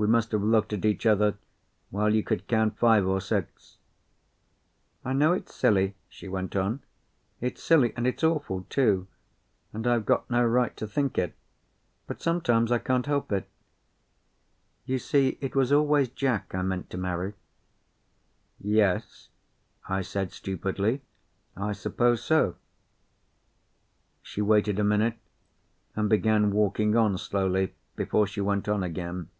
We 0.00 0.06
must 0.06 0.30
have 0.30 0.44
looked 0.44 0.72
at 0.72 0.84
each 0.84 1.06
other 1.06 1.38
while 1.90 2.14
you 2.14 2.22
could 2.22 2.46
count 2.46 2.78
five 2.78 3.04
or 3.04 3.20
six. 3.20 3.78
"I 5.04 5.12
know 5.12 5.32
it's 5.32 5.52
silly," 5.52 5.96
she 6.08 6.28
went 6.28 6.54
on, 6.54 6.84
"it's 7.40 7.60
silly, 7.64 7.92
and 7.96 8.06
it's 8.06 8.22
awful, 8.22 8.64
too, 8.70 9.08
and 9.72 9.88
I 9.88 9.94
have 9.94 10.06
got 10.06 10.30
no 10.30 10.46
right 10.46 10.76
to 10.76 10.86
think 10.86 11.18
it, 11.18 11.34
but 12.06 12.22
sometimes 12.22 12.70
I 12.70 12.78
can't 12.78 13.06
help 13.06 13.32
it. 13.32 13.48
You 14.84 15.00
see 15.00 15.36
it 15.40 15.56
was 15.56 15.72
always 15.72 16.08
Jack 16.10 16.54
I 16.54 16.62
meant 16.62 16.90
to 16.90 16.96
marry." 16.96 17.34
"Yes," 18.60 19.30
I 19.88 20.02
said 20.02 20.30
stupidly, 20.30 21.00
"I 21.56 21.72
suppose 21.72 22.22
so." 22.22 22.54
She 24.22 24.42
waited 24.42 24.78
a 24.78 24.84
minute, 24.84 25.18
and 25.96 26.08
began 26.08 26.52
walking 26.52 26.94
on 26.96 27.18
slowly 27.18 27.74
before 27.96 28.28
she 28.28 28.40
went 28.40 28.68
on 28.68 28.84
again. 28.84 29.30